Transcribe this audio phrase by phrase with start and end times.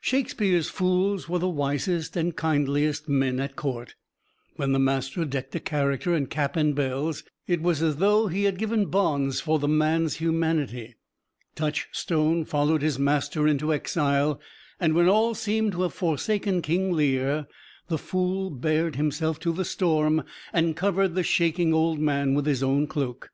[0.00, 3.94] Shakespeare's fools were the wisest and kindliest men at court.
[4.56, 8.44] When the master decked a character in cap and bells, it was as though he
[8.44, 10.94] had given bonds for the man's humanity.
[11.54, 14.40] Touchstone followed his master into exile;
[14.80, 17.46] and when all seemed to have forsaken King Lear
[17.88, 20.24] the fool bared himself to the storm
[20.54, 23.28] and covered the shaking old man with his own cloak.